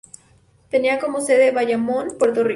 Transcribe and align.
Tenía 0.71 0.97
como 0.97 1.21
sede 1.21 1.51
Bayamón, 1.51 2.17
Puerto 2.17 2.43
Rico. 2.43 2.49